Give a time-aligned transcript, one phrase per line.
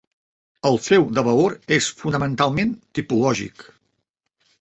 [0.69, 3.63] El seu de valor és fonamentalment tipològic.